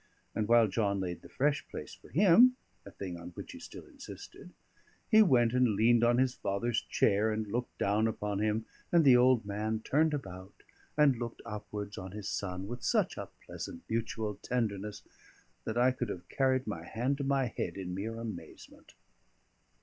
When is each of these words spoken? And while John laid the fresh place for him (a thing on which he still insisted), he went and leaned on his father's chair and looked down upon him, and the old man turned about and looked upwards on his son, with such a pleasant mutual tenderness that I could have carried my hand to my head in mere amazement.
And 0.33 0.47
while 0.47 0.67
John 0.67 0.99
laid 0.99 1.21
the 1.21 1.29
fresh 1.29 1.63
place 1.69 1.93
for 1.93 2.09
him 2.09 2.55
(a 2.87 2.89
thing 2.89 3.19
on 3.19 3.29
which 3.33 3.51
he 3.51 3.59
still 3.59 3.85
insisted), 3.85 4.51
he 5.11 5.21
went 5.21 5.53
and 5.53 5.75
leaned 5.75 6.03
on 6.03 6.17
his 6.17 6.33
father's 6.33 6.81
chair 6.81 7.31
and 7.31 7.45
looked 7.45 7.77
down 7.77 8.07
upon 8.07 8.39
him, 8.39 8.65
and 8.91 9.05
the 9.05 9.15
old 9.15 9.45
man 9.45 9.81
turned 9.81 10.15
about 10.15 10.63
and 10.97 11.17
looked 11.19 11.43
upwards 11.45 11.99
on 11.99 12.13
his 12.13 12.27
son, 12.27 12.65
with 12.65 12.81
such 12.81 13.15
a 13.15 13.29
pleasant 13.45 13.83
mutual 13.87 14.39
tenderness 14.41 15.03
that 15.65 15.77
I 15.77 15.91
could 15.91 16.09
have 16.09 16.27
carried 16.29 16.65
my 16.65 16.83
hand 16.83 17.19
to 17.19 17.23
my 17.23 17.45
head 17.55 17.77
in 17.77 17.93
mere 17.93 18.15
amazement. 18.19 18.95